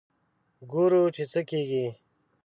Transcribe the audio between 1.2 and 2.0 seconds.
څه کېږي.